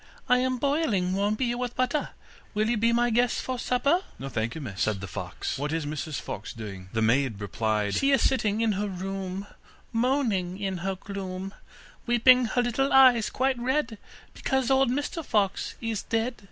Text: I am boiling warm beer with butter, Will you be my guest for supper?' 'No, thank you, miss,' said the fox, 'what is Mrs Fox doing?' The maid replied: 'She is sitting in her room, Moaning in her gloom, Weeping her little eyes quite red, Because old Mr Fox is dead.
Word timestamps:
I 0.27 0.39
am 0.39 0.57
boiling 0.57 1.13
warm 1.13 1.35
beer 1.35 1.59
with 1.59 1.75
butter, 1.75 2.09
Will 2.55 2.67
you 2.71 2.75
be 2.75 2.91
my 2.91 3.11
guest 3.11 3.39
for 3.39 3.59
supper?' 3.59 4.01
'No, 4.17 4.29
thank 4.29 4.55
you, 4.55 4.61
miss,' 4.61 4.81
said 4.81 4.99
the 4.99 5.05
fox, 5.05 5.59
'what 5.59 5.71
is 5.71 5.85
Mrs 5.85 6.19
Fox 6.19 6.53
doing?' 6.53 6.89
The 6.91 7.03
maid 7.03 7.39
replied: 7.39 7.93
'She 7.93 8.09
is 8.09 8.23
sitting 8.27 8.61
in 8.61 8.71
her 8.71 8.87
room, 8.89 9.45
Moaning 9.93 10.59
in 10.59 10.77
her 10.79 10.95
gloom, 10.95 11.53
Weeping 12.07 12.45
her 12.45 12.63
little 12.63 12.91
eyes 12.91 13.29
quite 13.29 13.59
red, 13.59 13.99
Because 14.33 14.71
old 14.71 14.89
Mr 14.89 15.23
Fox 15.23 15.75
is 15.81 16.01
dead. 16.01 16.33